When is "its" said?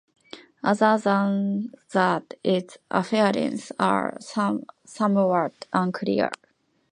2.43-2.79